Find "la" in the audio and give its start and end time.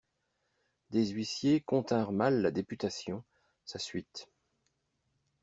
2.41-2.49